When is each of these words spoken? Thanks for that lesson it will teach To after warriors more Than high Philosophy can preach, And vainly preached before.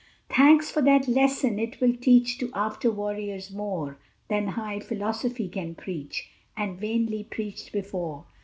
Thanks 0.31 0.71
for 0.71 0.81
that 0.81 1.07
lesson 1.07 1.59
it 1.59 1.79
will 1.79 1.93
teach 1.95 2.39
To 2.39 2.49
after 2.55 2.89
warriors 2.89 3.51
more 3.51 3.99
Than 4.29 4.47
high 4.47 4.79
Philosophy 4.79 5.47
can 5.47 5.75
preach, 5.75 6.27
And 6.57 6.79
vainly 6.79 7.23
preached 7.23 7.71
before. 7.71 8.25